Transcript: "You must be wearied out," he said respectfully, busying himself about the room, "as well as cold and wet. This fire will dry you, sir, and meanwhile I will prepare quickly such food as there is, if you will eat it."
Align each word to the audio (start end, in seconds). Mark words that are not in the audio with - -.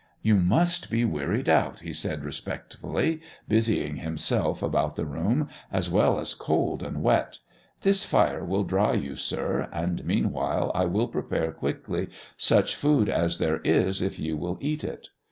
"You 0.23 0.33
must 0.37 0.89
be 0.89 1.05
wearied 1.05 1.47
out," 1.47 1.81
he 1.81 1.93
said 1.93 2.23
respectfully, 2.23 3.21
busying 3.47 3.97
himself 3.97 4.63
about 4.63 4.95
the 4.95 5.05
room, 5.05 5.47
"as 5.71 5.91
well 5.91 6.17
as 6.19 6.33
cold 6.33 6.81
and 6.81 7.03
wet. 7.03 7.37
This 7.81 8.03
fire 8.03 8.43
will 8.43 8.63
dry 8.63 8.93
you, 8.93 9.15
sir, 9.15 9.69
and 9.71 10.03
meanwhile 10.03 10.71
I 10.73 10.85
will 10.85 11.07
prepare 11.07 11.51
quickly 11.51 12.09
such 12.35 12.75
food 12.75 13.09
as 13.09 13.37
there 13.37 13.59
is, 13.63 14.01
if 14.01 14.17
you 14.17 14.35
will 14.37 14.57
eat 14.59 14.83
it." 14.83 15.09